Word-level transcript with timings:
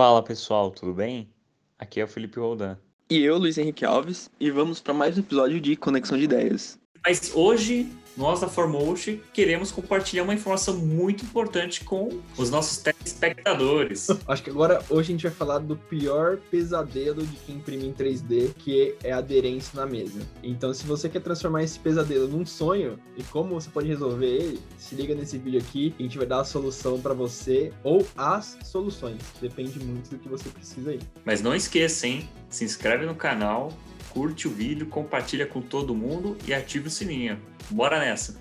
Fala 0.00 0.22
pessoal, 0.22 0.70
tudo 0.70 0.94
bem? 0.94 1.28
Aqui 1.78 2.00
é 2.00 2.04
o 2.04 2.08
Felipe 2.08 2.40
Roldan. 2.40 2.78
E 3.10 3.18
eu, 3.18 3.36
Luiz 3.36 3.58
Henrique 3.58 3.84
Alves, 3.84 4.30
e 4.40 4.50
vamos 4.50 4.80
para 4.80 4.94
mais 4.94 5.18
um 5.18 5.20
episódio 5.20 5.60
de 5.60 5.76
Conexão 5.76 6.16
de 6.16 6.24
Ideias. 6.24 6.80
Mas 7.04 7.32
hoje, 7.34 7.88
nós 8.16 8.40
da 8.40 8.48
Formotion 8.48 9.16
queremos 9.32 9.70
compartilhar 9.70 10.22
uma 10.22 10.34
informação 10.34 10.76
muito 10.76 11.24
importante 11.24 11.82
com 11.82 12.20
os 12.36 12.50
nossos 12.50 12.78
telespectadores. 12.78 14.08
Acho 14.28 14.42
que 14.42 14.50
agora, 14.50 14.82
hoje 14.90 15.08
a 15.08 15.12
gente 15.12 15.22
vai 15.22 15.32
falar 15.32 15.58
do 15.58 15.76
pior 15.76 16.36
pesadelo 16.50 17.24
de 17.24 17.36
quem 17.38 17.56
imprime 17.56 17.86
em 17.86 17.92
3D, 17.92 18.52
que 18.58 18.94
é 19.02 19.12
a 19.12 19.18
aderência 19.18 19.80
na 19.80 19.86
mesa. 19.86 20.20
Então, 20.42 20.74
se 20.74 20.84
você 20.84 21.08
quer 21.08 21.22
transformar 21.22 21.62
esse 21.62 21.78
pesadelo 21.78 22.28
num 22.28 22.44
sonho, 22.44 22.98
e 23.16 23.22
como 23.24 23.54
você 23.54 23.70
pode 23.70 23.88
resolver 23.88 24.26
ele, 24.26 24.60
se 24.76 24.94
liga 24.94 25.14
nesse 25.14 25.38
vídeo 25.38 25.60
aqui, 25.60 25.94
a 25.98 26.02
gente 26.02 26.18
vai 26.18 26.26
dar 26.26 26.40
a 26.40 26.44
solução 26.44 27.00
para 27.00 27.14
você, 27.14 27.72
ou 27.82 28.06
as 28.16 28.58
soluções. 28.62 29.22
Depende 29.40 29.82
muito 29.82 30.10
do 30.10 30.18
que 30.18 30.28
você 30.28 30.50
precisa 30.50 30.90
aí. 30.90 31.00
Mas 31.24 31.40
não 31.40 31.54
esqueça, 31.54 32.06
hein? 32.06 32.28
Se 32.50 32.64
inscreve 32.64 33.06
no 33.06 33.14
canal, 33.14 33.72
curte 34.10 34.46
o 34.46 34.50
vídeo, 34.50 34.86
compartilha 34.86 35.46
com 35.46 35.60
todo 35.60 35.94
mundo 35.94 36.36
e 36.46 36.52
ativa 36.52 36.88
o 36.88 36.90
sininho. 36.90 37.40
Bora 37.70 37.98
nessa! 37.98 38.40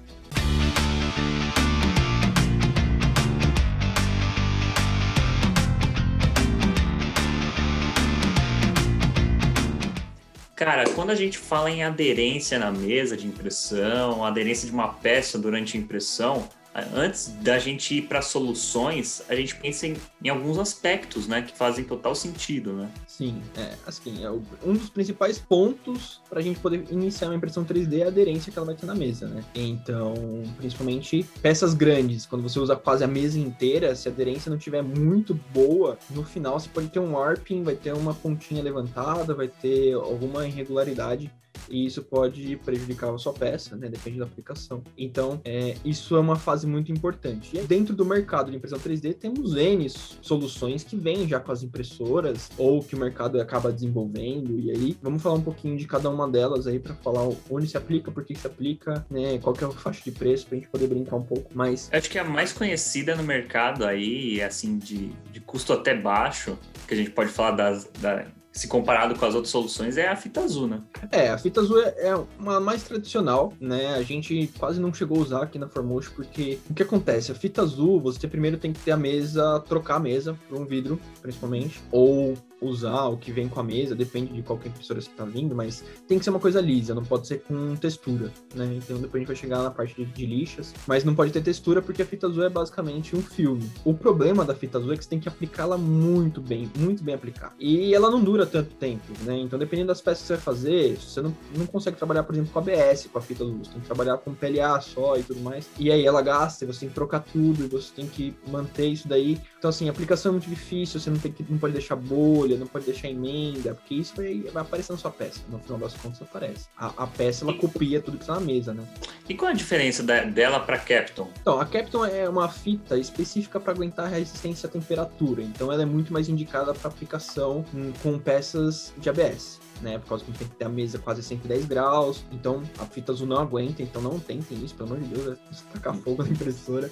Cara, 10.55 10.83
quando 10.89 11.11
a 11.11 11.15
gente 11.15 11.37
fala 11.37 11.71
em 11.71 11.83
aderência 11.83 12.59
na 12.59 12.69
mesa 12.69 13.15
de 13.15 13.25
impressão, 13.25 14.25
aderência 14.25 14.67
de 14.67 14.73
uma 14.73 14.89
peça 14.89 15.39
durante 15.39 15.77
a 15.77 15.79
impressão, 15.79 16.49
antes 16.93 17.29
da 17.41 17.57
gente 17.57 17.95
ir 17.95 18.03
para 18.03 18.21
soluções, 18.21 19.23
a 19.27 19.35
gente 19.35 19.55
pensa 19.55 19.87
em, 19.87 19.95
em, 20.23 20.29
alguns 20.29 20.57
aspectos, 20.57 21.27
né, 21.27 21.41
que 21.41 21.55
fazem 21.55 21.83
total 21.83 22.13
sentido, 22.15 22.73
né? 22.73 22.89
Sim, 23.07 23.41
é, 23.57 23.73
assim, 23.85 24.23
é 24.23 24.31
um 24.31 24.73
dos 24.73 24.89
principais 24.89 25.39
pontos 25.39 26.21
para 26.29 26.39
a 26.39 26.41
gente 26.41 26.59
poder 26.59 26.85
iniciar 26.91 27.27
uma 27.27 27.35
impressão 27.35 27.65
3D 27.65 27.99
é 27.99 28.03
a 28.03 28.07
aderência 28.07 28.51
que 28.51 28.57
ela 28.57 28.65
vai 28.65 28.75
ter 28.75 28.85
na 28.85 28.95
mesa, 28.95 29.27
né? 29.27 29.43
Então, 29.55 30.13
principalmente 30.57 31.25
peças 31.41 31.73
grandes, 31.73 32.25
quando 32.25 32.43
você 32.43 32.59
usa 32.59 32.75
quase 32.75 33.03
a 33.03 33.07
mesa 33.07 33.39
inteira, 33.39 33.95
se 33.95 34.07
a 34.07 34.11
aderência 34.11 34.49
não 34.49 34.57
tiver 34.57 34.81
muito 34.81 35.33
boa, 35.53 35.97
no 36.11 36.23
final 36.23 36.59
você 36.59 36.69
pode 36.69 36.87
ter 36.87 36.99
um 36.99 37.13
warping, 37.13 37.63
vai 37.63 37.75
ter 37.75 37.93
uma 37.93 38.13
pontinha 38.13 38.63
levantada, 38.63 39.33
vai 39.33 39.47
ter 39.47 39.93
alguma 39.93 40.47
irregularidade 40.47 41.31
e 41.69 41.85
isso 41.85 42.03
pode 42.03 42.55
prejudicar 42.57 43.13
a 43.13 43.17
sua 43.17 43.33
peça, 43.33 43.75
né? 43.75 43.89
Depende 43.89 44.19
da 44.19 44.25
aplicação. 44.25 44.83
Então, 44.97 45.41
é, 45.43 45.75
isso 45.83 46.15
é 46.15 46.19
uma 46.19 46.35
fase 46.35 46.67
muito 46.67 46.91
importante. 46.91 47.57
E 47.57 47.61
dentro 47.61 47.95
do 47.95 48.05
mercado 48.05 48.51
de 48.51 48.57
impressão 48.57 48.79
3D, 48.79 49.15
temos 49.15 49.55
N 49.55 49.89
soluções 49.89 50.83
que 50.83 50.95
vêm 50.95 51.27
já 51.27 51.39
com 51.39 51.51
as 51.51 51.63
impressoras 51.63 52.49
ou 52.57 52.83
que 52.83 52.95
o 52.95 52.99
mercado 52.99 53.39
acaba 53.39 53.71
desenvolvendo. 53.71 54.59
E 54.59 54.71
aí, 54.71 54.97
vamos 55.01 55.21
falar 55.21 55.35
um 55.35 55.41
pouquinho 55.41 55.77
de 55.77 55.85
cada 55.85 56.09
uma 56.09 56.27
delas 56.27 56.67
aí 56.67 56.79
para 56.79 56.93
falar 56.95 57.27
onde 57.49 57.67
se 57.67 57.77
aplica, 57.77 58.11
por 58.11 58.23
que 58.23 58.35
se 58.35 58.47
aplica, 58.47 59.05
né? 59.09 59.37
Qual 59.39 59.53
que 59.53 59.63
é 59.63 59.67
a 59.67 59.71
faixa 59.71 60.03
de 60.03 60.11
preço 60.11 60.47
pra 60.47 60.57
gente 60.57 60.67
poder 60.67 60.87
brincar 60.87 61.15
um 61.15 61.23
pouco 61.23 61.55
mais. 61.55 61.89
Acho 61.91 62.09
que 62.09 62.19
a 62.19 62.23
mais 62.23 62.51
conhecida 62.51 63.15
no 63.15 63.23
mercado 63.23 63.85
aí, 63.85 64.41
assim, 64.41 64.77
de, 64.77 65.09
de 65.31 65.39
custo 65.39 65.73
até 65.73 65.95
baixo, 65.95 66.57
que 66.87 66.93
a 66.93 66.97
gente 66.97 67.11
pode 67.11 67.31
falar 67.31 67.51
das, 67.51 67.89
da, 67.99 68.25
se 68.59 68.67
comparado 68.67 69.15
com 69.15 69.25
as 69.25 69.33
outras 69.33 69.51
soluções, 69.51 69.97
é 69.97 70.09
a 70.09 70.17
fita 70.17 70.41
azul, 70.41 70.67
né? 70.67 70.81
É, 71.13 71.29
a 71.29 71.37
fita 71.37 71.61
azul 71.61 71.81
é, 71.81 71.95
é 72.09 72.15
uma 72.37 72.59
mais 72.59 72.83
tradicional, 72.83 73.53
né? 73.59 73.93
A 73.95 74.01
gente 74.03 74.51
quase 74.59 74.81
não 74.81 74.93
chegou 74.93 75.17
a 75.17 75.21
usar 75.21 75.43
aqui 75.43 75.57
na 75.57 75.69
Formotion, 75.69 76.11
porque 76.13 76.59
o 76.69 76.73
que 76.73 76.83
acontece? 76.83 77.31
A 77.31 77.35
fita 77.35 77.61
azul, 77.61 78.01
você 78.01 78.27
primeiro 78.27 78.57
tem 78.57 78.73
que 78.73 78.81
ter 78.81 78.91
a 78.91 78.97
mesa, 78.97 79.61
trocar 79.61 79.95
a 79.95 79.99
mesa 79.99 80.37
por 80.49 80.59
um 80.59 80.65
vidro, 80.65 80.99
principalmente, 81.21 81.81
ou 81.89 82.37
usar 82.61 83.05
o 83.05 83.17
que 83.17 83.31
vem 83.31 83.47
com 83.47 83.59
a 83.59 83.63
mesa, 83.63 83.95
depende 83.95 84.33
de 84.33 84.41
qual 84.41 84.59
impressora 84.63 84.99
você 84.99 85.09
está 85.09 85.23
vindo, 85.23 85.55
mas 85.55 85.83
tem 86.07 86.19
que 86.19 86.23
ser 86.23 86.29
uma 86.29 86.39
coisa 86.39 86.59
lisa, 86.59 86.93
não 86.93 87.03
pode 87.03 87.27
ser 87.27 87.41
com 87.41 87.75
textura, 87.75 88.31
né? 88.53 88.65
Então 88.75 88.97
depois 88.97 89.15
a 89.15 89.19
gente 89.19 89.27
vai 89.27 89.35
chegar 89.35 89.63
na 89.63 89.71
parte 89.71 89.95
de, 89.95 90.05
de 90.05 90.25
lixas, 90.25 90.73
mas 90.85 91.03
não 91.03 91.15
pode 91.15 91.31
ter 91.31 91.41
textura 91.41 91.81
porque 91.81 92.01
a 92.01 92.05
fita 92.05 92.27
azul 92.27 92.43
é 92.43 92.49
basicamente 92.49 93.15
um 93.15 93.21
filme. 93.21 93.69
O 93.85 93.93
problema 93.93 94.43
da 94.43 94.53
fita 94.53 94.77
azul 94.77 94.93
é 94.93 94.97
que 94.97 95.03
você 95.03 95.09
tem 95.09 95.19
que 95.19 95.29
aplicá-la 95.29 95.77
muito 95.77 96.41
bem, 96.41 96.69
muito 96.77 97.03
bem 97.03 97.15
aplicada. 97.15 97.53
E 97.59 97.93
ela 97.93 98.11
não 98.11 98.21
dura 98.21 98.45
tanto 98.49 98.75
tempo, 98.75 99.05
né? 99.23 99.37
Então 99.37 99.57
dependendo 99.57 99.87
das 99.87 100.01
peças 100.01 100.21
que 100.21 100.27
você 100.27 100.33
vai 100.33 100.41
fazer, 100.41 100.97
você 100.97 101.21
não, 101.21 101.35
não 101.55 101.65
consegue 101.65 101.97
trabalhar, 101.97 102.23
por 102.23 102.33
exemplo, 102.33 102.51
com 102.51 102.59
ABS, 102.59 103.07
com 103.11 103.17
a 103.17 103.21
fita 103.21 103.43
você 103.43 103.71
tem 103.71 103.81
que 103.81 103.87
trabalhar 103.87 104.17
com 104.17 104.33
PLA 104.33 104.79
só 104.81 105.17
e 105.17 105.23
tudo 105.23 105.39
mais. 105.41 105.69
E 105.77 105.91
aí 105.91 106.05
ela 106.05 106.21
gasta, 106.21 106.65
você 106.65 106.81
tem 106.81 106.89
que 106.89 106.95
trocar 106.95 107.21
tudo, 107.21 107.65
e 107.65 107.67
você 107.67 107.91
tem 107.95 108.07
que 108.07 108.35
manter 108.47 108.87
isso 108.87 109.07
daí. 109.07 109.39
Então 109.57 109.69
assim, 109.69 109.87
a 109.87 109.91
aplicação 109.91 110.31
é 110.31 110.33
muito 110.33 110.49
difícil, 110.49 110.99
você 110.99 111.09
não, 111.09 111.17
tem 111.17 111.31
que, 111.31 111.45
não 111.49 111.57
pode 111.57 111.73
deixar 111.73 111.95
bolha, 111.95 112.57
não 112.57 112.67
pode 112.67 112.85
deixar 112.85 113.09
emenda, 113.09 113.73
porque 113.75 113.95
isso 113.95 114.13
vai, 114.15 114.41
vai 114.51 114.63
aparecer 114.63 114.91
na 114.91 114.97
sua 114.97 115.11
peça. 115.11 115.39
No 115.49 115.59
final 115.59 115.77
das 115.77 115.93
contas, 115.93 116.21
aparece. 116.21 116.67
A, 116.77 116.87
a 117.03 117.07
peça, 117.07 117.43
ela 117.43 117.53
copia 117.53 118.01
tudo 118.01 118.17
que 118.17 118.23
está 118.23 118.35
na 118.35 118.41
mesa, 118.41 118.73
né? 118.73 118.83
E 119.27 119.35
qual 119.35 119.51
a 119.51 119.53
diferença 119.53 120.01
da, 120.01 120.23
dela 120.23 120.59
para 120.59 120.77
Capton? 120.77 121.29
Então, 121.41 121.59
a 121.59 121.65
Capton 121.65 122.05
é 122.05 122.27
uma 122.27 122.49
fita 122.49 122.97
específica 122.97 123.59
para 123.59 123.73
aguentar 123.73 124.05
a 124.05 124.09
resistência 124.09 124.67
à 124.67 124.71
temperatura. 124.71 125.41
Então, 125.41 125.71
ela 125.71 125.83
é 125.83 125.85
muito 125.85 126.11
mais 126.11 126.29
indicada 126.29 126.73
para 126.73 126.89
aplicação 126.89 127.63
com 128.01 128.17
peças 128.29 128.93
de 128.95 129.09
ABS 129.09 129.59
né? 129.81 129.97
Por 129.97 130.09
causa 130.09 130.25
que 130.25 130.31
tem 130.31 130.47
que 130.47 130.55
ter 130.55 130.65
a 130.65 130.69
mesa 130.69 130.99
quase 130.99 131.23
110 131.23 131.65
graus. 131.65 132.23
Então 132.31 132.63
a 132.77 132.85
fita 132.85 133.11
azul 133.11 133.27
não 133.27 133.37
aguenta, 133.37 133.81
então 133.81 134.01
não 134.01 134.19
tentem 134.19 134.63
isso, 134.63 134.75
pelo 134.75 134.93
amor 134.93 135.01
de 135.01 135.15
Deus, 135.15 135.37
é 135.37 135.73
tacar 135.73 135.95
fogo 135.95 136.23
na 136.23 136.29
impressora. 136.29 136.89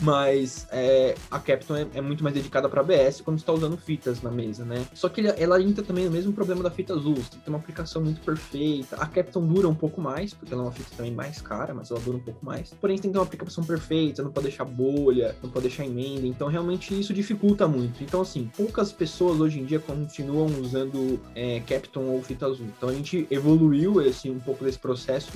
Mas 0.00 0.66
é, 0.70 1.14
a 1.30 1.38
Capton 1.38 1.76
é, 1.76 1.86
é, 1.94 2.00
muito 2.00 2.22
mais 2.22 2.34
dedicada 2.34 2.68
para 2.68 2.80
ABS 2.80 3.20
quando 3.20 3.38
está 3.38 3.52
usando 3.52 3.76
fitas 3.76 4.22
na 4.22 4.30
mesa, 4.30 4.64
né? 4.64 4.86
Só 4.94 5.08
que 5.08 5.26
ela 5.26 5.60
entra 5.60 5.84
também 5.84 6.04
no 6.04 6.10
mesmo 6.10 6.32
problema 6.32 6.62
da 6.62 6.70
fita 6.70 6.94
azul, 6.94 7.16
você 7.16 7.30
tem 7.30 7.38
que 7.38 7.44
ter 7.44 7.50
uma 7.50 7.58
aplicação 7.58 8.02
muito 8.02 8.20
perfeita. 8.20 8.96
A 8.96 9.06
Capton 9.06 9.46
dura 9.46 9.68
um 9.68 9.74
pouco 9.74 10.00
mais, 10.00 10.34
porque 10.34 10.52
ela 10.52 10.62
é 10.62 10.66
uma 10.66 10.72
fita 10.72 10.90
também 10.96 11.12
mais 11.12 11.40
cara, 11.40 11.74
mas 11.74 11.90
ela 11.90 12.00
dura 12.00 12.16
um 12.16 12.20
pouco 12.20 12.44
mais. 12.44 12.72
Porém, 12.80 12.96
você 12.96 13.02
tem 13.02 13.10
que 13.10 13.14
ter 13.14 13.18
uma 13.18 13.24
aplicação 13.24 13.64
perfeita, 13.64 14.22
não 14.22 14.30
pode 14.30 14.48
deixar 14.48 14.64
bolha, 14.64 15.36
não 15.42 15.50
pode 15.50 15.68
deixar 15.68 15.84
emenda. 15.84 16.26
Então, 16.26 16.48
realmente, 16.48 16.98
isso 16.98 17.12
dificulta 17.12 17.66
muito. 17.66 18.02
Então, 18.02 18.20
assim, 18.20 18.50
poucas 18.56 18.92
pessoas 18.92 19.40
hoje 19.40 19.60
em 19.60 19.64
dia 19.64 19.78
continuam 19.78 20.48
usando 20.60 21.20
é, 21.34 21.60
Capton 21.60 22.04
ou 22.04 22.22
fita 22.22 22.46
azul. 22.46 22.66
Então 22.76 22.88
a 22.88 22.94
gente 22.94 23.26
evoluiu 23.30 24.00
esse, 24.02 24.30
um 24.30 24.38
pouco 24.38 24.64
desse 24.64 24.78
processo 24.78 25.30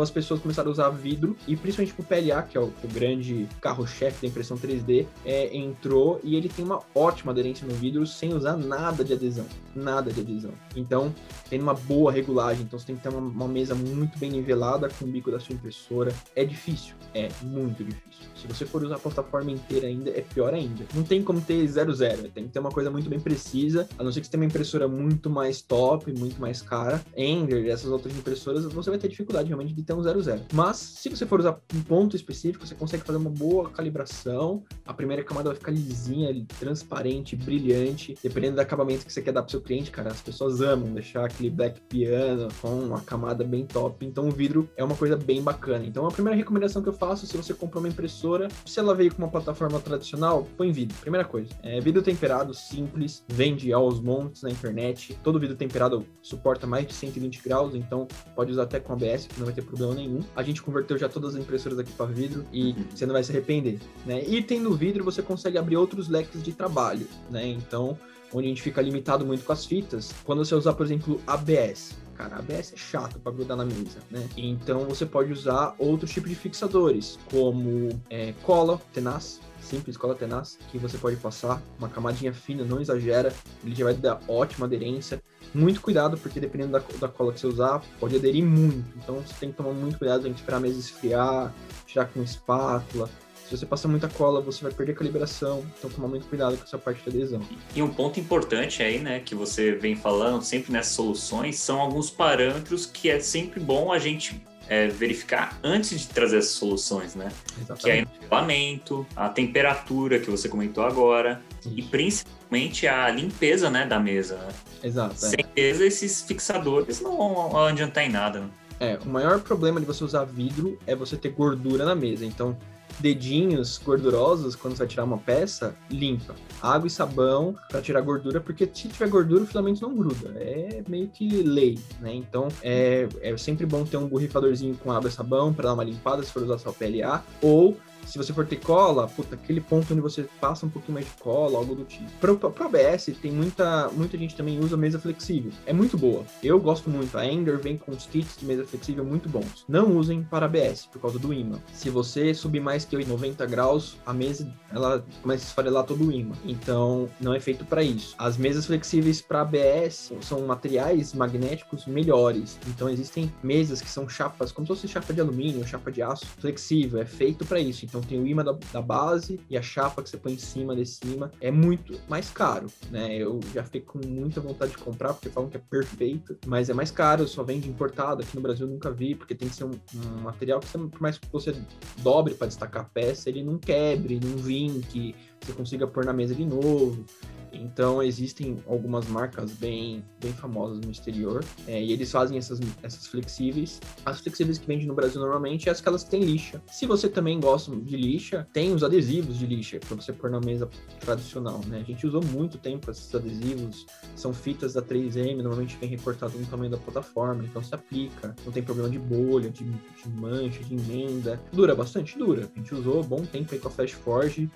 as 0.00 0.10
pessoas 0.10 0.40
começaram 0.40 0.68
a 0.68 0.72
usar 0.72 0.88
vidro, 0.90 1.36
e 1.46 1.56
principalmente 1.56 1.94
o 1.98 2.04
PLA, 2.04 2.42
que 2.42 2.56
é 2.56 2.60
o, 2.60 2.64
o 2.64 2.88
grande 2.92 3.48
carro-chefe 3.60 4.22
da 4.22 4.28
impressão 4.28 4.56
3D, 4.56 5.06
é, 5.24 5.56
entrou 5.56 6.20
e 6.22 6.36
ele 6.36 6.48
tem 6.48 6.64
uma 6.64 6.80
ótima 6.94 7.32
aderência 7.32 7.66
no 7.66 7.74
vidro 7.74 8.06
sem 8.06 8.34
usar 8.34 8.56
nada 8.56 9.04
de 9.04 9.12
adesão. 9.12 9.46
Nada 9.74 10.12
de 10.12 10.20
adesão. 10.20 10.52
Então, 10.76 11.14
tem 11.48 11.60
uma 11.60 11.74
boa 11.74 12.12
regulagem. 12.12 12.64
Então, 12.64 12.78
você 12.78 12.86
tem 12.86 12.96
que 12.96 13.02
ter 13.02 13.08
uma, 13.08 13.18
uma 13.18 13.48
mesa 13.48 13.74
muito 13.74 14.18
bem 14.18 14.30
nivelada 14.30 14.88
com 14.88 15.04
o 15.04 15.08
bico 15.08 15.30
da 15.30 15.40
sua 15.40 15.54
impressora. 15.54 16.12
É 16.36 16.44
difícil. 16.44 16.94
É 17.14 17.28
muito 17.42 17.82
difícil. 17.84 18.26
Se 18.34 18.46
você 18.46 18.66
for 18.66 18.82
usar 18.82 18.96
a 18.96 18.98
plataforma 18.98 19.50
inteira 19.50 19.86
ainda, 19.86 20.10
é 20.10 20.20
pior 20.20 20.52
ainda. 20.52 20.84
Não 20.94 21.02
tem 21.02 21.22
como 21.22 21.40
ter 21.40 21.66
00. 21.66 22.28
Tem 22.34 22.44
que 22.44 22.50
ter 22.50 22.58
uma 22.58 22.70
coisa 22.70 22.90
muito 22.90 23.08
bem 23.08 23.20
precisa. 23.20 23.88
A 23.98 24.04
não 24.04 24.12
ser 24.12 24.20
que 24.20 24.26
você 24.26 24.32
tenha 24.32 24.42
uma 24.42 24.46
impressora 24.46 24.88
muito 24.88 25.30
mais 25.30 25.62
top, 25.62 26.12
muito 26.12 26.40
mais 26.40 26.60
cara. 26.60 27.02
Ender, 27.16 27.68
essas 27.68 27.90
outras 27.90 28.16
impressoras, 28.16 28.64
você 28.64 28.90
vai 28.90 28.98
ter 28.98 29.08
dificuldade 29.08 29.48
realmente 29.48 29.71
de 29.72 29.82
ter 29.82 29.92
um 29.92 30.02
00. 30.02 30.22
Mas, 30.52 30.76
se 30.76 31.08
você 31.08 31.26
for 31.26 31.40
usar 31.40 31.58
um 31.74 31.82
ponto 31.82 32.16
específico, 32.16 32.66
você 32.66 32.74
consegue 32.74 33.04
fazer 33.04 33.18
uma 33.18 33.30
boa 33.30 33.70
calibração. 33.70 34.62
A 34.84 34.92
primeira 34.92 35.24
camada 35.24 35.50
vai 35.50 35.58
ficar 35.58 35.72
lisinha, 35.72 36.32
transparente, 36.58 37.36
brilhante. 37.36 38.14
Dependendo 38.22 38.56
do 38.56 38.60
acabamento 38.60 39.04
que 39.04 39.12
você 39.12 39.22
quer 39.22 39.32
dar 39.32 39.42
pro 39.42 39.50
seu 39.50 39.60
cliente, 39.60 39.90
cara, 39.90 40.10
as 40.10 40.20
pessoas 40.20 40.60
amam 40.60 40.92
deixar 40.92 41.24
aquele 41.24 41.50
black 41.50 41.80
piano 41.82 42.48
com 42.60 42.68
uma 42.68 43.00
camada 43.00 43.44
bem 43.44 43.66
top. 43.66 44.04
Então, 44.04 44.28
o 44.28 44.30
vidro 44.30 44.68
é 44.76 44.84
uma 44.84 44.96
coisa 44.96 45.16
bem 45.16 45.42
bacana. 45.42 45.84
Então, 45.84 46.06
a 46.06 46.10
primeira 46.10 46.36
recomendação 46.36 46.82
que 46.82 46.88
eu 46.88 46.92
faço, 46.92 47.26
se 47.26 47.36
você 47.36 47.54
comprou 47.54 47.82
uma 47.82 47.88
impressora, 47.88 48.48
se 48.66 48.78
ela 48.78 48.94
veio 48.94 49.14
com 49.14 49.22
uma 49.22 49.30
plataforma 49.30 49.80
tradicional, 49.80 50.46
põe 50.56 50.70
vidro. 50.72 50.96
Primeira 51.00 51.26
coisa. 51.26 51.50
É, 51.62 51.80
vidro 51.80 52.02
temperado, 52.02 52.54
simples, 52.54 53.24
vende 53.28 53.72
aos 53.72 54.00
montes 54.00 54.42
na 54.42 54.50
internet. 54.50 55.18
Todo 55.22 55.38
vidro 55.38 55.56
temperado 55.56 56.06
suporta 56.20 56.66
mais 56.66 56.86
de 56.86 56.94
120 56.94 57.42
graus, 57.42 57.74
então 57.74 58.06
pode 58.34 58.52
usar 58.52 58.62
até 58.62 58.80
com 58.80 58.92
ABS, 58.92 59.26
que 59.26 59.38
não 59.38 59.46
vai 59.46 59.54
ter 59.54 59.61
ter 59.62 59.68
problema 59.68 59.94
nenhum. 59.94 60.20
A 60.36 60.42
gente 60.42 60.62
converteu 60.62 60.98
já 60.98 61.08
todas 61.08 61.34
as 61.34 61.40
impressoras 61.40 61.78
aqui 61.78 61.92
para 61.92 62.06
vidro 62.06 62.44
e 62.52 62.74
você 62.94 63.06
não 63.06 63.12
vai 63.12 63.22
se 63.22 63.32
arrepender, 63.32 63.78
né? 64.04 64.22
E 64.26 64.42
tendo 64.42 64.74
vidro, 64.74 65.04
você 65.04 65.22
consegue 65.22 65.58
abrir 65.58 65.76
outros 65.76 66.08
leques 66.08 66.42
de 66.42 66.52
trabalho, 66.52 67.06
né? 67.30 67.46
Então, 67.46 67.98
onde 68.32 68.46
a 68.46 68.48
gente 68.48 68.62
fica 68.62 68.80
limitado 68.80 69.24
muito 69.24 69.44
com 69.44 69.52
as 69.52 69.64
fitas, 69.64 70.12
quando 70.24 70.44
você 70.44 70.54
usar, 70.54 70.72
por 70.72 70.86
exemplo, 70.86 71.20
ABS, 71.26 71.96
cara, 72.22 72.36
ABS 72.36 72.72
é 72.72 72.76
chato 72.76 73.18
para 73.18 73.32
grudar 73.32 73.56
na 73.56 73.64
mesa, 73.64 73.98
né? 74.10 74.28
Então 74.36 74.84
você 74.84 75.04
pode 75.04 75.32
usar 75.32 75.74
outros 75.78 76.10
tipos 76.10 76.30
de 76.30 76.36
fixadores, 76.36 77.18
como 77.30 78.00
é, 78.08 78.32
cola 78.42 78.80
tenaz, 78.92 79.40
simples, 79.60 79.96
cola 79.96 80.14
tenaz, 80.14 80.58
que 80.70 80.78
você 80.78 80.98
pode 80.98 81.16
passar 81.16 81.60
uma 81.78 81.88
camadinha 81.88 82.32
fina, 82.32 82.64
não 82.64 82.80
exagera, 82.80 83.32
ele 83.64 83.74
já 83.74 83.84
vai 83.84 83.94
dar 83.94 84.20
ótima 84.28 84.66
aderência. 84.66 85.22
Muito 85.54 85.80
cuidado, 85.80 86.16
porque 86.16 86.40
dependendo 86.40 86.72
da, 86.72 86.82
da 87.00 87.08
cola 87.08 87.32
que 87.32 87.40
você 87.40 87.46
usar, 87.46 87.82
pode 88.00 88.16
aderir 88.16 88.44
muito. 88.44 88.86
Então 88.96 89.16
você 89.16 89.34
tem 89.38 89.50
que 89.50 89.56
tomar 89.56 89.72
muito 89.72 89.98
cuidado, 89.98 90.22
tem 90.22 90.32
que 90.32 90.40
esperar 90.40 90.58
a 90.58 90.60
mesa 90.60 90.78
esfriar, 90.78 91.52
tirar 91.86 92.06
com 92.06 92.22
espátula. 92.22 93.10
Se 93.52 93.58
você 93.58 93.66
passar 93.66 93.86
muita 93.86 94.08
cola, 94.08 94.40
você 94.40 94.62
vai 94.62 94.72
perder 94.72 94.94
calibração. 94.94 95.62
Então, 95.78 95.90
tomar 95.90 96.08
muito 96.08 96.24
cuidado 96.26 96.56
com 96.56 96.64
essa 96.64 96.78
parte 96.78 97.04
da 97.04 97.14
adesão. 97.14 97.42
E 97.76 97.82
um 97.82 97.92
ponto 97.92 98.18
importante 98.18 98.82
aí, 98.82 98.98
né, 98.98 99.20
que 99.20 99.34
você 99.34 99.72
vem 99.72 99.94
falando 99.94 100.42
sempre 100.42 100.72
nessas 100.72 100.94
soluções, 100.94 101.58
são 101.58 101.78
alguns 101.78 102.08
parâmetros 102.08 102.86
que 102.86 103.10
é 103.10 103.20
sempre 103.20 103.60
bom 103.60 103.92
a 103.92 103.98
gente 103.98 104.42
é, 104.68 104.88
verificar 104.88 105.58
antes 105.62 106.00
de 106.00 106.08
trazer 106.08 106.38
essas 106.38 106.52
soluções, 106.52 107.14
né? 107.14 107.30
Exatamente. 107.60 107.82
Que 107.82 107.90
é 107.90 108.02
o 108.02 108.22
nivelamento, 108.22 109.06
a 109.14 109.28
temperatura 109.28 110.18
que 110.18 110.30
você 110.30 110.48
comentou 110.48 110.84
agora 110.86 111.42
Isso. 111.60 111.74
e 111.76 111.82
principalmente 111.82 112.86
a 112.86 113.10
limpeza, 113.10 113.68
né, 113.68 113.84
da 113.84 114.00
mesa. 114.00 114.36
Né? 114.36 114.48
Exato. 114.82 115.14
É. 115.14 115.28
Sem 115.28 115.44
é. 115.54 115.60
esses 115.60 116.22
fixadores 116.22 117.02
não 117.02 117.18
vão 117.18 117.66
adiantar 117.66 118.02
em 118.02 118.08
nada. 118.08 118.40
Né? 118.40 118.50
É, 118.80 118.98
o 119.04 119.08
maior 119.08 119.40
problema 119.40 119.78
de 119.78 119.86
você 119.86 120.02
usar 120.02 120.24
vidro 120.24 120.78
é 120.86 120.96
você 120.96 121.16
ter 121.16 121.28
gordura 121.28 121.84
na 121.84 121.94
mesa. 121.94 122.24
Então, 122.24 122.56
dedinhos 122.98 123.78
gordurosos, 123.78 124.54
quando 124.54 124.74
você 124.74 124.80
vai 124.80 124.88
tirar 124.88 125.04
uma 125.04 125.18
peça, 125.18 125.74
limpa. 125.90 126.34
Água 126.60 126.86
e 126.86 126.90
sabão 126.90 127.56
para 127.68 127.80
tirar 127.80 128.00
gordura, 128.00 128.40
porque 128.40 128.68
se 128.72 128.88
tiver 128.88 129.08
gordura, 129.08 129.44
o 129.44 129.46
filamento 129.46 129.82
não 129.82 129.94
gruda. 129.94 130.30
É 130.36 130.82
meio 130.88 131.08
que 131.08 131.28
lei, 131.42 131.78
né? 132.00 132.14
Então, 132.14 132.48
é, 132.62 133.08
é 133.20 133.36
sempre 133.36 133.66
bom 133.66 133.84
ter 133.84 133.96
um 133.96 134.06
borrifadorzinho 134.06 134.76
com 134.76 134.92
água 134.92 135.08
e 135.08 135.12
sabão 135.12 135.52
para 135.52 135.68
dar 135.68 135.74
uma 135.74 135.84
limpada, 135.84 136.22
se 136.22 136.30
for 136.30 136.42
usar 136.42 136.58
só 136.58 136.72
PLA, 136.72 137.24
ou 137.40 137.76
se 138.06 138.18
você 138.18 138.32
for 138.32 138.46
ter 138.46 138.56
cola, 138.56 139.06
puta, 139.08 139.34
aquele 139.34 139.60
ponto 139.60 139.92
onde 139.92 140.00
você 140.00 140.24
passa 140.40 140.66
um 140.66 140.68
pouquinho 140.68 140.94
mais 140.94 141.06
de 141.06 141.12
cola, 141.12 141.58
algo 141.58 141.74
do 141.74 141.84
tipo. 141.84 142.10
Para 142.20 142.32
o 142.32 142.66
ABS, 142.66 143.10
tem 143.20 143.32
muita, 143.32 143.88
muita 143.88 144.16
gente 144.18 144.34
também 144.34 144.58
usa 144.58 144.76
mesa 144.76 144.98
flexível. 144.98 145.52
É 145.66 145.72
muito 145.72 145.96
boa. 145.96 146.24
Eu 146.42 146.60
gosto 146.60 146.90
muito. 146.90 147.16
A 147.16 147.26
Ender 147.26 147.58
vem 147.58 147.76
com 147.76 147.92
os 147.92 148.06
kits 148.06 148.36
de 148.38 148.46
mesa 148.46 148.64
flexível 148.64 149.04
muito 149.04 149.28
bons. 149.28 149.64
Não 149.68 149.96
usem 149.96 150.22
para 150.22 150.46
ABS, 150.46 150.86
por 150.86 151.00
causa 151.00 151.18
do 151.18 151.32
imã. 151.32 151.58
Se 151.72 151.90
você 151.90 152.34
subir 152.34 152.60
mais 152.60 152.84
que 152.84 153.02
90 153.02 153.46
graus, 153.46 153.96
a 154.06 154.12
mesa 154.12 154.52
ela 154.70 155.04
começa 155.22 155.44
a 155.44 155.48
esfarelar 155.48 155.84
todo 155.84 156.06
o 156.06 156.12
imã. 156.12 156.34
Então, 156.44 157.08
não 157.20 157.34
é 157.34 157.40
feito 157.40 157.64
para 157.64 157.82
isso. 157.82 158.14
As 158.18 158.36
mesas 158.36 158.66
flexíveis 158.66 159.20
para 159.20 159.42
ABS 159.42 160.12
são 160.20 160.40
materiais 160.46 161.12
magnéticos 161.12 161.86
melhores. 161.86 162.58
Então, 162.68 162.88
existem 162.88 163.32
mesas 163.42 163.80
que 163.80 163.88
são 163.88 164.08
chapas, 164.08 164.52
como 164.52 164.66
se 164.66 164.72
fosse 164.72 164.88
chapa 164.88 165.12
de 165.12 165.20
alumínio, 165.20 165.66
chapa 165.66 165.90
de 165.90 166.02
aço 166.02 166.26
flexível. 166.38 167.00
É 167.00 167.04
feito 167.04 167.44
para 167.44 167.60
isso. 167.60 167.84
Então 167.92 168.00
tem 168.00 168.18
o 168.18 168.26
imã 168.26 168.42
da, 168.42 168.56
da, 168.72 168.80
base 168.80 169.38
e 169.50 169.58
a 169.58 169.60
chapa 169.60 170.02
que 170.02 170.08
você 170.08 170.16
põe 170.16 170.32
em 170.32 170.38
cima 170.38 170.74
desse 170.74 171.06
imã. 171.06 171.30
É 171.42 171.50
muito 171.50 172.00
mais 172.08 172.30
caro, 172.30 172.68
né? 172.90 173.14
Eu 173.14 173.38
já 173.52 173.62
fiquei 173.62 173.82
com 173.82 173.98
muita 173.98 174.40
vontade 174.40 174.72
de 174.72 174.78
comprar, 174.78 175.12
porque 175.12 175.28
falam 175.28 175.50
que 175.50 175.58
é 175.58 175.60
perfeito, 175.60 176.38
mas 176.46 176.70
é 176.70 176.74
mais 176.74 176.90
caro, 176.90 177.28
só 177.28 177.42
vende 177.42 177.68
importado. 177.68 178.22
Aqui 178.22 178.34
no 178.34 178.40
Brasil 178.40 178.66
nunca 178.66 178.90
vi, 178.90 179.14
porque 179.14 179.34
tem 179.34 179.46
que 179.46 179.54
ser 179.54 179.64
um, 179.64 179.72
um 179.94 180.22
material 180.22 180.58
que, 180.58 180.68
você, 180.68 180.78
por 180.78 181.02
mais 181.02 181.18
que 181.18 181.30
você 181.30 181.54
dobre 181.98 182.32
para 182.32 182.46
destacar 182.46 182.82
a 182.82 182.86
peça, 182.86 183.28
ele 183.28 183.44
não 183.44 183.58
quebre, 183.58 184.18
não 184.18 184.38
vinque, 184.38 185.14
você 185.46 185.52
consiga 185.52 185.86
pôr 185.86 186.04
na 186.04 186.12
mesa 186.12 186.34
de 186.34 186.44
novo. 186.44 187.04
Então 187.52 188.02
existem 188.02 188.62
algumas 188.66 189.06
marcas 189.06 189.52
bem, 189.52 190.04
bem 190.20 190.32
famosas 190.32 190.80
no 190.80 190.90
exterior 190.90 191.44
é, 191.66 191.82
e 191.82 191.92
eles 191.92 192.10
fazem 192.10 192.38
essas, 192.38 192.58
essas 192.82 193.06
flexíveis. 193.06 193.80
As 194.04 194.20
flexíveis 194.20 194.58
que 194.58 194.66
vendem 194.66 194.86
no 194.86 194.94
Brasil 194.94 195.20
normalmente 195.20 195.68
é 195.68 195.72
as 195.72 195.80
que 195.80 196.10
têm 196.10 196.22
lixa. 196.22 196.62
Se 196.68 196.86
você 196.86 197.08
também 197.08 197.38
gosta 197.38 197.74
de 197.76 197.96
lixa, 197.96 198.46
tem 198.52 198.72
os 198.72 198.82
adesivos 198.82 199.38
de 199.38 199.46
lixa 199.46 199.78
para 199.78 199.96
você 199.96 200.12
pôr 200.12 200.30
na 200.30 200.40
mesa 200.40 200.68
tradicional. 201.00 201.60
Né? 201.66 201.80
A 201.80 201.84
gente 201.84 202.06
usou 202.06 202.24
muito 202.24 202.56
tempo 202.56 202.90
esses 202.90 203.14
adesivos, 203.14 203.86
são 204.16 204.32
fitas 204.32 204.72
da 204.72 204.80
3M, 204.80 205.36
normalmente 205.36 205.76
vem 205.76 205.90
recortado 205.90 206.38
no 206.38 206.46
tamanho 206.46 206.70
da 206.70 206.78
plataforma, 206.78 207.44
então 207.44 207.62
se 207.62 207.74
aplica, 207.74 208.34
não 208.44 208.52
tem 208.52 208.62
problema 208.62 208.88
de 208.88 208.98
bolha, 208.98 209.50
de, 209.50 209.64
de 209.64 210.08
mancha, 210.08 210.62
de 210.64 210.74
emenda. 210.74 211.40
Dura 211.52 211.74
bastante? 211.74 212.16
Dura. 212.16 212.50
A 212.54 212.58
gente 212.58 212.74
usou 212.74 213.02
bom 213.02 213.24
tempo 213.24 213.52
aí 213.52 213.60
com 213.60 213.68
a 213.68 213.70
Flash 213.70 213.92
Forge, 213.92 214.50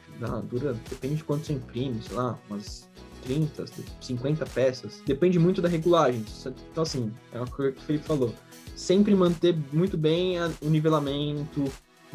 dura, 0.49 0.76
depende 0.89 1.17
de 1.17 1.25
quanto 1.25 1.47
você 1.47 1.53
imprime, 1.53 2.01
sei 2.03 2.17
lá, 2.17 2.39
umas 2.49 2.89
30, 3.25 3.65
50 4.01 4.47
peças. 4.47 5.03
Depende 5.05 5.39
muito 5.39 5.61
da 5.61 5.69
regulagem. 5.69 6.25
Então, 6.71 6.83
assim, 6.83 7.13
é 7.33 7.39
uma 7.39 7.47
coisa 7.47 7.73
que 7.73 7.79
o 7.79 7.83
Felipe 7.83 8.05
falou. 8.05 8.35
Sempre 8.75 9.15
manter 9.15 9.57
muito 9.73 9.97
bem 9.97 10.37
o 10.61 10.69
nivelamento, 10.69 11.65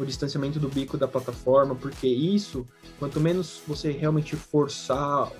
o 0.02 0.06
distanciamento 0.06 0.58
do 0.58 0.68
bico 0.68 0.96
da 0.96 1.08
plataforma, 1.08 1.74
porque 1.74 2.06
isso, 2.06 2.66
quanto 2.98 3.20
menos 3.20 3.60
você 3.66 3.90
realmente 3.90 4.36
forçar 4.36 4.98
a, 4.98 5.30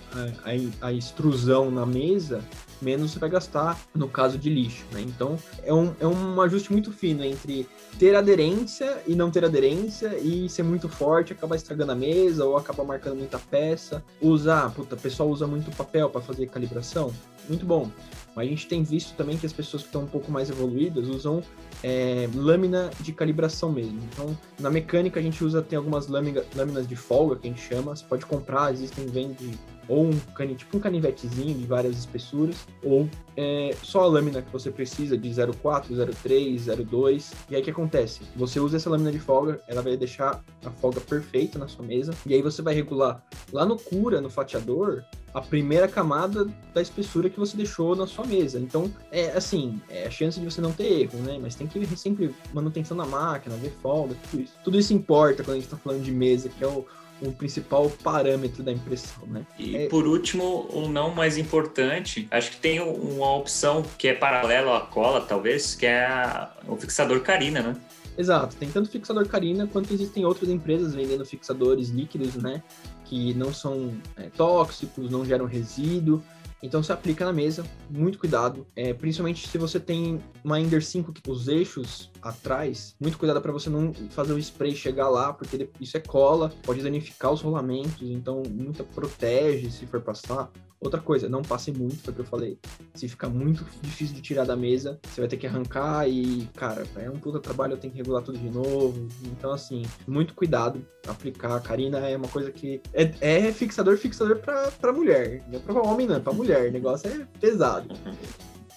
a, 0.82 0.88
a 0.88 0.92
extrusão 0.92 1.70
na 1.70 1.84
mesa, 1.84 2.44
menos 2.80 3.12
você 3.12 3.18
vai 3.18 3.30
gastar 3.30 3.80
no 3.94 4.08
caso 4.08 4.36
de 4.36 4.50
lixo, 4.50 4.84
né? 4.92 5.00
Então, 5.00 5.36
é 5.62 5.72
um, 5.72 5.94
é 6.00 6.06
um 6.06 6.40
ajuste 6.40 6.72
muito 6.72 6.90
fino 6.92 7.24
entre 7.24 7.66
ter 7.98 8.14
aderência 8.16 9.02
e 9.06 9.14
não 9.14 9.30
ter 9.30 9.44
aderência 9.44 10.18
e 10.18 10.48
ser 10.48 10.62
muito 10.62 10.88
forte, 10.88 11.32
acabar 11.32 11.56
estragando 11.56 11.92
a 11.92 11.94
mesa 11.94 12.44
ou 12.44 12.56
acabar 12.56 12.84
marcando 12.84 13.16
muita 13.16 13.38
peça. 13.38 14.02
Usar, 14.20 14.70
puta, 14.70 14.96
o 14.96 14.98
pessoal 14.98 15.28
usa 15.28 15.46
muito 15.46 15.74
papel 15.76 16.10
para 16.10 16.20
fazer 16.20 16.46
calibração, 16.48 17.12
muito 17.48 17.64
bom. 17.64 17.90
Mas 18.34 18.46
a 18.46 18.50
gente 18.50 18.66
tem 18.66 18.82
visto 18.82 19.14
também 19.16 19.36
que 19.36 19.46
as 19.46 19.52
pessoas 19.52 19.82
que 19.82 19.88
estão 19.88 20.02
um 20.02 20.06
pouco 20.06 20.30
mais 20.30 20.48
evoluídas 20.50 21.08
usam 21.08 21.42
é, 21.82 22.28
lâmina 22.34 22.90
de 23.00 23.12
calibração 23.12 23.70
mesmo. 23.70 23.98
Então, 24.12 24.36
na 24.58 24.70
mecânica 24.70 25.20
a 25.20 25.22
gente 25.22 25.44
usa, 25.44 25.60
tem 25.60 25.76
algumas 25.76 26.08
lâmina, 26.08 26.42
lâminas 26.54 26.86
de 26.86 26.96
folga 26.96 27.36
que 27.36 27.46
a 27.46 27.50
gente 27.50 27.62
chama, 27.62 27.94
você 27.94 28.04
pode 28.04 28.24
comprar, 28.26 28.72
existem, 28.72 29.06
vende 29.06 29.52
ou 29.88 30.06
um 30.06 30.54
tipo 30.56 30.76
um 30.76 30.80
canivetezinho 30.80 31.54
de 31.54 31.66
várias 31.66 31.98
espessuras, 31.98 32.56
ou 32.82 33.08
é, 33.36 33.74
só 33.82 34.02
a 34.02 34.06
lâmina 34.06 34.40
que 34.40 34.50
você 34.52 34.70
precisa 34.70 35.18
de 35.18 35.28
0,4, 35.28 35.88
0,3, 35.90 36.56
0,2. 36.56 37.32
E 37.50 37.56
aí 37.56 37.60
o 37.60 37.64
que 37.64 37.70
acontece? 37.70 38.20
Você 38.36 38.60
usa 38.60 38.76
essa 38.76 38.88
lâmina 38.88 39.10
de 39.10 39.18
folga, 39.18 39.60
ela 39.68 39.82
vai 39.82 39.96
deixar 39.96 40.42
a 40.64 40.70
folga 40.70 41.00
perfeita 41.00 41.58
na 41.58 41.68
sua 41.68 41.84
mesa, 41.84 42.14
e 42.24 42.34
aí 42.34 42.42
você 42.42 42.62
vai 42.62 42.74
regular 42.74 43.22
lá 43.52 43.66
no 43.66 43.76
cura, 43.76 44.20
no 44.20 44.30
fatiador, 44.30 45.02
a 45.34 45.40
primeira 45.40 45.88
camada 45.88 46.46
da 46.74 46.82
espessura 46.82 47.30
que 47.30 47.38
você 47.38 47.56
deixou 47.56 47.96
na 47.96 48.06
sua 48.06 48.26
mesa. 48.26 48.58
Então, 48.58 48.92
é 49.10 49.30
assim, 49.32 49.80
é 49.88 50.06
a 50.06 50.10
chance 50.10 50.38
de 50.38 50.44
você 50.44 50.60
não 50.60 50.72
ter 50.72 51.02
erro, 51.02 51.18
né? 51.20 51.38
Mas 51.40 51.54
tem 51.54 51.66
que 51.66 51.78
ver 51.78 51.96
sempre 51.96 52.34
manutenção 52.52 52.96
da 52.96 53.06
máquina, 53.06 53.56
ver 53.56 53.72
folga, 53.82 54.14
tudo 54.30 54.42
isso. 54.42 54.52
Tudo 54.62 54.78
isso 54.78 54.92
importa 54.92 55.42
quando 55.42 55.52
a 55.52 55.60
gente 55.60 55.64
está 55.64 55.76
falando 55.76 56.02
de 56.02 56.12
mesa, 56.12 56.50
que 56.50 56.62
é 56.62 56.66
o, 56.66 56.84
o 57.22 57.32
principal 57.32 57.90
parâmetro 58.02 58.62
da 58.62 58.72
impressão, 58.72 59.26
né? 59.26 59.46
E 59.58 59.76
é... 59.76 59.88
por 59.88 60.06
último, 60.06 60.68
o 60.70 60.88
não 60.88 61.14
mais 61.14 61.38
importante, 61.38 62.28
acho 62.30 62.50
que 62.50 62.56
tem 62.58 62.80
uma 62.80 63.34
opção 63.36 63.82
que 63.96 64.08
é 64.08 64.14
paralela 64.14 64.76
à 64.76 64.80
cola, 64.80 65.20
talvez, 65.20 65.74
que 65.74 65.86
é 65.86 66.04
a, 66.04 66.50
o 66.66 66.76
fixador 66.76 67.20
carina, 67.20 67.62
né? 67.62 67.76
Exato, 68.18 68.54
tem 68.56 68.70
tanto 68.70 68.90
fixador 68.90 69.26
carina 69.26 69.66
quanto 69.66 69.92
existem 69.94 70.26
outras 70.26 70.50
empresas 70.50 70.94
vendendo 70.94 71.24
fixadores 71.24 71.88
líquidos, 71.88 72.34
né? 72.34 72.62
Que 73.04 73.34
não 73.34 73.52
são 73.52 73.94
é, 74.16 74.30
tóxicos, 74.30 75.10
não 75.10 75.24
geram 75.24 75.44
resíduo. 75.46 76.22
Então 76.62 76.80
você 76.80 76.92
aplica 76.92 77.24
na 77.24 77.32
mesa, 77.32 77.64
muito 77.90 78.20
cuidado, 78.20 78.64
é, 78.76 78.94
principalmente 78.94 79.48
se 79.48 79.58
você 79.58 79.80
tem 79.80 80.22
uma 80.44 80.60
Ender 80.60 80.84
5 80.84 81.12
que 81.12 81.28
os 81.28 81.48
eixos 81.48 82.08
atrás, 82.22 82.94
muito 83.00 83.18
cuidado 83.18 83.40
para 83.42 83.50
você 83.50 83.68
não 83.68 83.92
fazer 84.10 84.32
o 84.32 84.38
spray 84.38 84.76
chegar 84.76 85.08
lá, 85.08 85.32
porque 85.32 85.68
isso 85.80 85.96
é 85.96 86.00
cola, 86.00 86.52
pode 86.62 86.80
danificar 86.80 87.32
os 87.32 87.40
rolamentos, 87.40 88.08
então 88.08 88.44
muita 88.48 88.84
protege 88.84 89.72
se 89.72 89.86
for 89.86 90.00
passar. 90.00 90.52
Outra 90.82 91.00
coisa, 91.00 91.28
não 91.28 91.42
passe 91.42 91.70
muito, 91.70 92.02
foi 92.02 92.12
o 92.12 92.16
que 92.16 92.20
eu 92.22 92.26
falei. 92.26 92.58
Se 92.94 93.08
ficar 93.08 93.28
muito 93.28 93.64
difícil 93.80 94.16
de 94.16 94.20
tirar 94.20 94.44
da 94.44 94.56
mesa, 94.56 94.98
você 95.04 95.20
vai 95.20 95.28
ter 95.28 95.36
que 95.36 95.46
arrancar 95.46 96.08
e, 96.08 96.48
cara, 96.56 96.84
é 96.96 97.08
um 97.08 97.18
puta 97.18 97.38
trabalho, 97.38 97.74
eu 97.74 97.76
tenho 97.76 97.92
que 97.92 97.98
regular 97.98 98.22
tudo 98.22 98.36
de 98.36 98.50
novo. 98.50 99.06
Então, 99.26 99.52
assim, 99.52 99.82
muito 100.08 100.34
cuidado 100.34 100.84
aplicar. 101.06 101.56
A 101.56 101.60
Karina 101.60 101.98
é 101.98 102.16
uma 102.16 102.28
coisa 102.28 102.50
que 102.50 102.80
é, 102.92 103.12
é 103.20 103.52
fixador, 103.52 103.96
fixador 103.96 104.38
pra, 104.38 104.72
pra 104.72 104.92
mulher. 104.92 105.44
Não 105.48 105.58
é 105.58 105.62
pra 105.62 105.82
homem, 105.82 106.06
não, 106.06 106.16
é 106.16 106.20
pra 106.20 106.32
mulher. 106.32 106.68
O 106.68 106.72
negócio 106.72 107.08
é 107.08 107.26
pesado. 107.40 107.88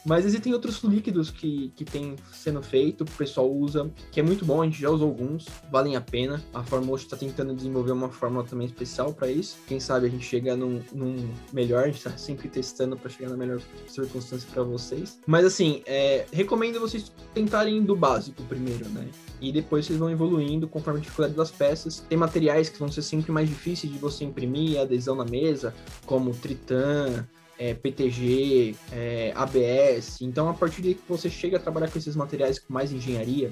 Mas 0.05 0.25
existem 0.25 0.53
outros 0.53 0.83
líquidos 0.83 1.31
que, 1.31 1.71
que 1.75 1.83
tem 1.83 2.15
sendo 2.31 2.61
feito, 2.61 3.01
o 3.01 3.05
pessoal 3.05 3.51
usa, 3.51 3.89
que 4.11 4.19
é 4.19 4.23
muito 4.23 4.45
bom, 4.45 4.61
a 4.61 4.65
gente 4.65 4.79
já 4.79 4.89
usou 4.89 5.07
alguns, 5.07 5.47
valem 5.71 5.95
a 5.95 6.01
pena. 6.01 6.43
A 6.53 6.63
Fórmula 6.63 6.97
está 6.97 7.17
tentando 7.17 7.55
desenvolver 7.55 7.91
uma 7.91 8.09
fórmula 8.09 8.45
também 8.45 8.67
especial 8.67 9.13
para 9.13 9.29
isso. 9.29 9.57
Quem 9.67 9.79
sabe 9.79 10.07
a 10.07 10.09
gente 10.09 10.25
chega 10.25 10.55
num, 10.55 10.81
num 10.93 11.27
melhor, 11.51 11.83
a 11.83 11.87
gente 11.87 11.97
está 11.97 12.15
sempre 12.17 12.47
testando 12.47 12.95
para 12.95 13.09
chegar 13.09 13.29
na 13.29 13.37
melhor 13.37 13.59
circunstância 13.87 14.47
para 14.53 14.63
vocês. 14.63 15.19
Mas 15.25 15.45
assim, 15.45 15.81
é, 15.85 16.25
recomendo 16.31 16.79
vocês 16.79 17.11
tentarem 17.33 17.83
do 17.83 17.95
básico 17.95 18.43
primeiro, 18.43 18.87
né? 18.89 19.07
E 19.41 19.51
depois 19.51 19.85
vocês 19.85 19.97
vão 19.97 20.09
evoluindo 20.09 20.67
conforme 20.67 20.99
a 20.99 21.03
dificuldade 21.03 21.35
das 21.35 21.51
peças. 21.51 22.03
Tem 22.07 22.17
materiais 22.17 22.69
que 22.69 22.77
vão 22.77 22.91
ser 22.91 23.01
sempre 23.01 23.31
mais 23.31 23.49
difíceis 23.49 23.91
de 23.91 23.97
você 23.97 24.23
imprimir, 24.23 24.79
adesão 24.79 25.15
na 25.15 25.25
mesa, 25.25 25.73
como 26.05 26.33
Tritan, 26.33 27.27
é, 27.57 27.73
PTG, 27.73 28.75
é, 28.91 29.33
ABS. 29.35 30.21
Então, 30.21 30.49
a 30.49 30.53
partir 30.53 30.81
de 30.81 30.93
que 30.95 31.03
você 31.07 31.29
chega 31.29 31.57
a 31.57 31.59
trabalhar 31.59 31.89
com 31.89 31.97
esses 31.97 32.15
materiais 32.15 32.59
com 32.59 32.73
mais 32.73 32.91
engenharia, 32.91 33.51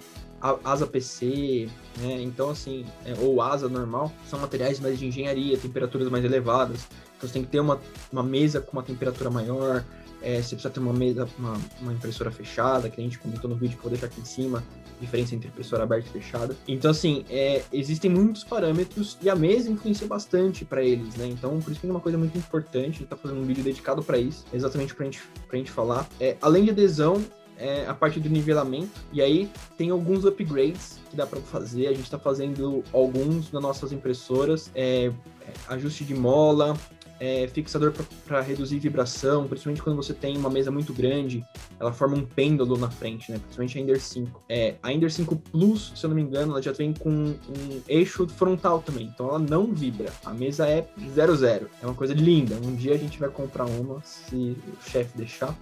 asa 0.63 0.85
PC, 0.85 1.69
né? 1.99 2.21
Então, 2.21 2.49
assim, 2.49 2.85
é, 3.05 3.13
ou 3.19 3.41
asa 3.41 3.69
normal, 3.69 4.11
são 4.27 4.39
materiais 4.39 4.79
mais 4.79 4.99
de 4.99 5.07
engenharia, 5.07 5.57
temperaturas 5.57 6.09
mais 6.09 6.25
elevadas. 6.25 6.87
Então, 7.17 7.29
você 7.29 7.33
tem 7.33 7.43
que 7.43 7.49
ter 7.49 7.59
uma, 7.59 7.79
uma 8.11 8.23
mesa 8.23 8.59
com 8.59 8.73
uma 8.73 8.83
temperatura 8.83 9.29
maior, 9.29 9.85
é, 10.23 10.41
você 10.41 10.55
precisa 10.55 10.69
ter 10.69 10.79
uma 10.79 10.93
mesa, 10.93 11.27
uma, 11.37 11.59
uma, 11.81 11.93
impressora 11.93 12.31
fechada, 12.31 12.89
que 12.89 12.99
a 12.99 13.03
gente 13.03 13.19
comentou 13.19 13.49
no 13.49 13.57
vídeo 13.57 13.77
que 13.77 13.79
eu 13.79 13.89
vou 13.89 13.91
deixar 13.91 14.07
aqui 14.07 14.21
em 14.21 14.25
cima, 14.25 14.63
diferença 14.99 15.35
entre 15.35 15.47
impressora 15.47 15.83
aberta 15.83 16.09
e 16.09 16.21
fechada. 16.21 16.55
Então, 16.67 16.91
assim, 16.91 17.25
é, 17.29 17.63
existem 17.71 18.09
muitos 18.09 18.43
parâmetros 18.43 19.17
e 19.21 19.29
a 19.29 19.35
mesa 19.35 19.69
influencia 19.69 20.07
bastante 20.07 20.65
para 20.65 20.83
eles, 20.83 21.15
né? 21.15 21.27
Então, 21.27 21.59
por 21.59 21.71
isso 21.71 21.79
que 21.79 21.87
é 21.87 21.89
uma 21.89 21.99
coisa 21.99 22.17
muito 22.17 22.37
importante, 22.37 22.89
a 22.89 22.99
gente 22.99 23.05
tá 23.05 23.15
fazendo 23.15 23.39
um 23.39 23.45
vídeo 23.45 23.63
dedicado 23.63 24.03
para 24.03 24.17
isso, 24.17 24.45
exatamente 24.53 24.93
pra 24.95 25.05
gente, 25.05 25.21
pra 25.47 25.57
gente 25.57 25.71
falar. 25.71 26.07
É, 26.19 26.37
além 26.41 26.63
de 26.63 26.71
adesão, 26.71 27.23
é, 27.57 27.85
a 27.87 27.93
parte 27.93 28.19
do 28.19 28.29
nivelamento. 28.29 29.01
E 29.11 29.21
aí 29.21 29.49
tem 29.77 29.89
alguns 29.89 30.25
upgrades 30.25 30.99
que 31.09 31.15
dá 31.15 31.25
para 31.25 31.39
fazer. 31.39 31.87
A 31.87 31.91
gente 31.91 32.03
está 32.03 32.19
fazendo 32.19 32.83
alguns 32.91 33.51
nas 33.51 33.61
nossas 33.61 33.91
impressoras. 33.91 34.71
É, 34.75 35.11
é 35.41 35.53
ajuste 35.69 36.03
de 36.03 36.15
mola, 36.15 36.75
é, 37.19 37.47
fixador 37.47 37.93
para 38.25 38.41
reduzir 38.41 38.79
vibração, 38.79 39.47
principalmente 39.47 39.81
quando 39.81 39.95
você 39.95 40.13
tem 40.13 40.37
uma 40.37 40.49
mesa 40.49 40.71
muito 40.71 40.93
grande, 40.93 41.43
ela 41.79 41.93
forma 41.93 42.15
um 42.15 42.25
pêndulo 42.25 42.77
na 42.77 42.89
frente, 42.89 43.31
né? 43.31 43.39
Principalmente 43.39 43.77
a 43.77 43.81
Ender 43.81 44.01
5. 44.01 44.43
É, 44.49 44.75
a 44.81 44.91
Ender 44.91 45.11
5 45.11 45.35
Plus, 45.35 45.93
se 45.95 46.05
eu 46.05 46.09
não 46.09 46.15
me 46.15 46.21
engano, 46.21 46.51
ela 46.51 46.61
já 46.61 46.71
vem 46.71 46.93
com 46.93 47.09
um 47.09 47.81
eixo 47.87 48.27
frontal 48.27 48.81
também, 48.81 49.11
então 49.13 49.27
ela 49.29 49.39
não 49.39 49.73
vibra. 49.73 50.11
A 50.25 50.33
mesa 50.33 50.67
é 50.67 50.87
00. 50.97 51.69
É 51.81 51.85
uma 51.85 51.95
coisa 51.95 52.13
linda. 52.13 52.55
Um 52.55 52.75
dia 52.75 52.93
a 52.93 52.97
gente 52.97 53.19
vai 53.19 53.29
comprar 53.29 53.65
uma, 53.65 54.01
se 54.03 54.35
o 54.35 54.89
chefe 54.89 55.17
deixar. 55.17 55.57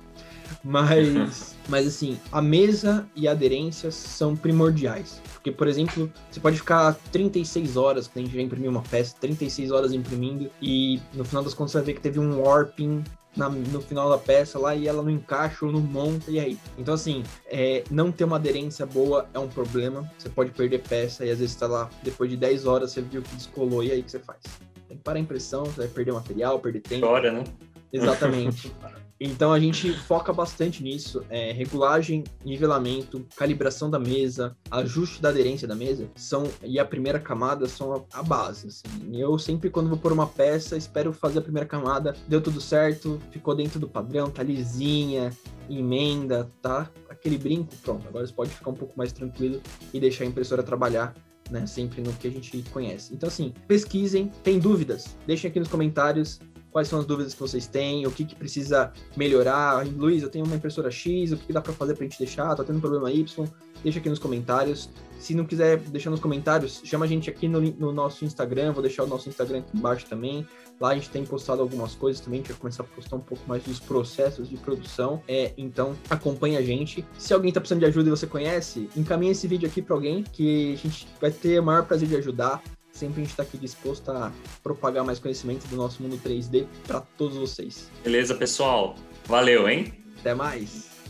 Mas, 0.64 1.56
mas 1.68 1.88
assim, 1.88 2.18
a 2.32 2.42
mesa 2.42 3.08
e 3.16 3.28
a 3.28 3.32
aderência 3.32 3.92
são 3.92 4.36
primordiais. 4.36 5.22
Porque, 5.34 5.52
por 5.52 5.68
exemplo, 5.68 6.12
você 6.30 6.40
pode 6.40 6.58
ficar 6.58 6.94
36 7.12 7.76
horas, 7.76 8.08
quando 8.08 8.26
a 8.26 8.28
gente 8.28 8.36
já 8.36 8.44
imprimiu 8.44 8.70
uma 8.70 8.84
peça, 8.84 9.16
36 9.20 9.72
horas 9.72 9.92
imprimindo, 9.92 10.52
e 10.62 11.00
no 11.14 11.26
final 11.26 11.44
das 11.44 11.51
contas 11.54 11.72
você 11.72 11.78
vai 11.80 11.86
ver 11.88 11.94
que 11.94 12.02
teve 12.02 12.20
um 12.20 12.42
warping 12.42 13.04
na, 13.36 13.50
no 13.50 13.82
final 13.82 14.10
da 14.10 14.18
peça 14.18 14.60
lá 14.60 14.76
e 14.76 14.88
ela 14.88 15.02
não 15.02 15.10
encaixa 15.10 15.66
ou 15.66 15.72
não 15.72 15.80
monta, 15.80 16.30
e 16.30 16.40
aí? 16.40 16.58
Então, 16.78 16.94
assim, 16.94 17.24
é, 17.46 17.84
não 17.90 18.12
ter 18.12 18.24
uma 18.24 18.36
aderência 18.36 18.86
boa 18.86 19.28
é 19.34 19.40
um 19.40 19.48
problema. 19.48 20.10
Você 20.18 20.30
pode 20.30 20.52
perder 20.52 20.82
peça 20.82 21.26
e 21.26 21.32
às 21.32 21.40
vezes 21.40 21.54
está 21.54 21.68
lá, 21.68 21.90
depois 22.04 22.30
de 22.30 22.38
10 22.38 22.66
horas, 22.66 22.92
você 22.92 23.02
viu 23.02 23.22
que 23.22 23.36
descolou, 23.36 23.84
e 23.84 23.92
aí 23.92 24.02
o 24.02 24.04
que 24.04 24.12
você 24.12 24.20
faz? 24.20 24.40
Tem 24.88 24.98
que 24.98 25.04
parar 25.04 25.18
a 25.18 25.22
impressão, 25.22 25.66
você 25.66 25.82
vai 25.82 25.88
perder 25.88 26.12
material, 26.12 26.60
perder 26.60 26.82
tempo. 26.82 27.08
Chora, 27.08 27.32
né? 27.32 27.44
Exatamente. 27.94 28.74
Então 29.24 29.54
a 29.54 29.60
gente 29.60 29.94
foca 29.94 30.34
bastante 30.34 30.82
nisso, 30.82 31.24
é, 31.30 31.52
regulagem, 31.52 32.24
nivelamento, 32.44 33.24
calibração 33.36 33.88
da 33.88 34.00
mesa, 34.00 34.58
ajuste 34.72 35.22
da 35.22 35.30
aderência 35.30 35.68
da 35.68 35.76
mesa 35.76 36.10
são 36.16 36.50
e 36.64 36.80
a 36.80 36.86
primeira 36.86 37.20
camada 37.20 37.68
são 37.68 37.94
a, 37.94 38.02
a 38.14 38.24
base. 38.24 38.70
Assim. 38.70 39.16
Eu 39.16 39.38
sempre 39.38 39.70
quando 39.70 39.90
vou 39.90 39.98
pôr 40.00 40.12
uma 40.12 40.26
peça 40.26 40.76
espero 40.76 41.14
fazer 41.14 41.38
a 41.38 41.42
primeira 41.44 41.68
camada, 41.68 42.16
deu 42.28 42.42
tudo 42.42 42.60
certo, 42.60 43.20
ficou 43.30 43.54
dentro 43.54 43.80
do 43.80 43.88
padrão, 43.88 44.28
tá 44.28 44.42
lisinha, 44.42 45.32
emenda, 45.70 46.50
tá? 46.60 46.90
Aquele 47.08 47.38
brinco, 47.38 47.76
pronto. 47.84 48.08
Agora 48.08 48.26
você 48.26 48.34
pode 48.34 48.50
ficar 48.50 48.72
um 48.72 48.76
pouco 48.76 48.98
mais 48.98 49.14
tranquilo 49.14 49.62
e 49.94 50.00
deixar 50.00 50.24
a 50.24 50.28
impressora 50.28 50.64
trabalhar 50.64 51.14
né, 51.52 51.68
sempre 51.68 52.02
no 52.02 52.12
que 52.14 52.28
a 52.28 52.32
gente 52.32 52.64
conhece. 52.72 53.14
Então, 53.14 53.28
assim, 53.28 53.54
pesquisem, 53.68 54.32
tem 54.44 54.58
dúvidas? 54.58 55.16
Deixem 55.28 55.50
aqui 55.50 55.60
nos 55.60 55.68
comentários 55.68 56.40
quais 56.72 56.88
são 56.88 57.00
as 57.00 57.06
dúvidas 57.06 57.34
que 57.34 57.40
vocês 57.40 57.68
têm, 57.68 58.08
o 58.08 58.12
que, 58.12 58.26
que 58.26 58.36
precisa 58.36 58.92
melhorar. 59.16 59.86
Luiz, 59.86 60.24
eu 60.24 60.30
tenho 60.30 60.46
uma 60.46 60.56
impressora 60.56 60.90
X, 60.90 61.32
o 61.32 61.38
que, 61.38 61.48
que 61.48 61.54
dá 61.54 61.62
para 61.62 61.74
fazer 61.74 61.96
para 61.96 62.06
a 62.06 62.08
gente 62.08 62.18
deixar? 62.18 62.56
Tá 62.56 62.64
tendo 62.64 62.78
um 62.78 62.82
problema 62.82 63.12
Y? 63.12 63.48
Deixa 63.84 64.00
aqui 64.00 64.10
nos 64.10 64.20
comentários. 64.20 64.90
Se 65.20 65.36
não 65.36 65.46
quiser 65.46 65.78
deixar 65.78 66.10
nos 66.10 66.20
comentários, 66.20 66.82
chama 66.84 67.06
a 67.06 67.08
gente 67.08 67.30
aqui 67.30 67.48
no, 67.48 67.62
no, 67.62 67.92
nosso 67.92 68.26
Instagram, 68.26 68.74
vou 68.74 68.82
deixar 68.82 69.04
o 69.04 69.08
nosso 69.08 69.30
Instagram 69.30 69.60
aqui 69.60 69.78
embaixo 69.78 70.06
também. 70.08 70.48
Lá 70.80 70.90
a 70.90 70.96
gente 70.96 71.10
tem 71.10 71.24
postado 71.24 71.62
algumas 71.62 71.94
coisas 71.94 72.20
também, 72.20 72.40
a 72.40 72.42
gente 72.42 72.52
vai 72.54 72.60
começar 72.60 72.84
a 72.84 72.86
postar 72.88 73.16
um 73.18 73.22
pouco 73.22 73.44
mais 73.48 73.62
dos 73.64 73.80
processos 73.80 74.50
de 74.50 74.58
produção. 74.58 75.22
É, 75.28 75.54
então 75.58 75.96
acompanha 76.10 76.58
a 76.58 76.62
gente. 76.64 77.06
Se 77.20 77.34
alguém 77.34 77.50
está 77.50 77.60
precisando 77.60 77.82
de 77.82 77.86
ajuda 77.86 78.08
e 78.08 78.12
você 78.12 78.26
conhece, 78.26 78.90
encaminha 78.96 79.32
esse 79.32 79.48
vídeo 79.48 79.68
aqui 79.68 79.82
para 79.82 79.96
alguém 79.96 80.24
que 80.24 80.74
a 80.74 80.78
gente 80.78 81.08
vai 81.20 81.30
ter 81.30 81.60
o 81.60 81.64
maior 81.64 81.86
prazer 81.86 82.08
de 82.08 82.16
ajudar. 82.16 82.64
Sempre 82.92 83.22
a 83.22 83.24
gente 83.24 83.32
está 83.32 83.44
aqui 83.44 83.58
disposto 83.58 84.10
a 84.12 84.32
propagar 84.62 85.04
mais 85.04 85.20
conhecimento 85.20 85.68
do 85.68 85.76
nosso 85.76 86.04
mundo 86.04 86.20
3D 86.24 86.68
para 86.86 87.02
todos 87.18 87.38
vocês. 87.38 87.90
Beleza, 88.04 88.36
pessoal. 88.36 88.96
Valeu, 89.26 89.68
hein? 89.68 89.94
Até 90.20 90.36
mais. 90.36 91.01